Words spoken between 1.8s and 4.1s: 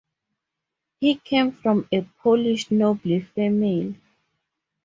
a Polish noble family.